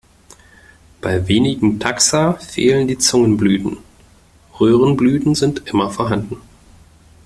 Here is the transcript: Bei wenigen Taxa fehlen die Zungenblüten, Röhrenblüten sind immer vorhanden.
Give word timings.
Bei 0.99 1.27
wenigen 1.27 1.79
Taxa 1.79 2.33
fehlen 2.33 2.87
die 2.87 2.97
Zungenblüten, 2.97 3.77
Röhrenblüten 4.59 5.35
sind 5.35 5.67
immer 5.67 5.91
vorhanden. 5.91 6.37